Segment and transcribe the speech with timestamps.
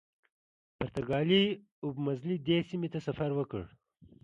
[0.77, 1.43] پرتګالي
[1.83, 3.63] اوبمزلي دې سیمې ته سفر وکړ.